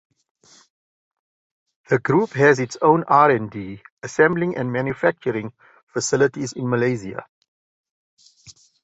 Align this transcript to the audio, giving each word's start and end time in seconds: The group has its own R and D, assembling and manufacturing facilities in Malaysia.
The 1.89 1.99
group 1.99 2.31
has 2.31 2.57
its 2.57 2.75
own 2.81 3.03
R 3.03 3.29
and 3.29 3.51
D, 3.51 3.83
assembling 4.01 4.57
and 4.57 4.71
manufacturing 4.73 5.53
facilities 5.93 6.53
in 6.53 6.67
Malaysia. 6.67 7.27